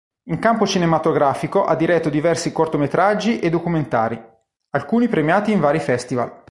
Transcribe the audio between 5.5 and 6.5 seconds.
in vari festival.